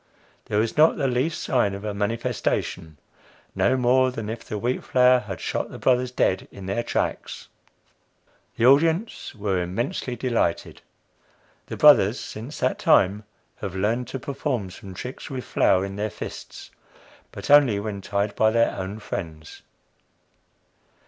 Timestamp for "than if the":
4.09-4.57